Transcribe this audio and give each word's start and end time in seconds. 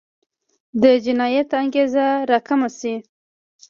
د 0.81 0.83
جنایت 1.05 1.49
انګېزه 1.61 2.05
راکمه 2.29 2.69
شي. 2.79 2.95